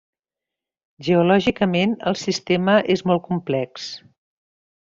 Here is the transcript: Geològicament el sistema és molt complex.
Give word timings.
Geològicament 1.07 1.95
el 2.13 2.19
sistema 2.23 2.79
és 2.97 3.07
molt 3.11 3.25
complex. 3.31 3.91